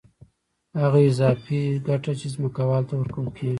هغه 0.81 0.99
اضافي 1.09 1.61
ګټه 1.87 2.11
چې 2.19 2.27
ځمکوال 2.35 2.83
ته 2.89 2.93
ورکول 3.01 3.27
کېږي 3.35 3.49